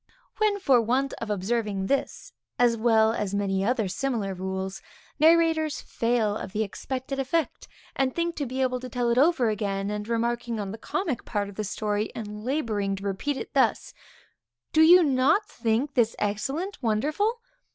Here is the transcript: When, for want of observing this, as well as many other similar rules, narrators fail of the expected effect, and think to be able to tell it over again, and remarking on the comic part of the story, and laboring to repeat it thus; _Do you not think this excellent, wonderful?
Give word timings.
When, 0.37 0.59
for 0.59 0.81
want 0.81 1.13
of 1.21 1.29
observing 1.29 1.85
this, 1.85 2.33
as 2.57 2.75
well 2.75 3.13
as 3.13 3.35
many 3.35 3.63
other 3.63 3.87
similar 3.87 4.33
rules, 4.33 4.81
narrators 5.19 5.79
fail 5.79 6.35
of 6.35 6.53
the 6.53 6.63
expected 6.63 7.19
effect, 7.19 7.67
and 7.95 8.15
think 8.15 8.35
to 8.37 8.47
be 8.47 8.63
able 8.63 8.79
to 8.79 8.89
tell 8.89 9.11
it 9.11 9.19
over 9.19 9.49
again, 9.49 9.91
and 9.91 10.07
remarking 10.07 10.59
on 10.59 10.71
the 10.71 10.79
comic 10.79 11.23
part 11.23 11.49
of 11.49 11.55
the 11.55 11.63
story, 11.63 12.11
and 12.15 12.43
laboring 12.43 12.95
to 12.95 13.03
repeat 13.03 13.37
it 13.37 13.53
thus; 13.53 13.93
_Do 14.73 14.83
you 14.87 15.03
not 15.03 15.45
think 15.47 15.93
this 15.93 16.15
excellent, 16.17 16.81
wonderful? 16.81 17.39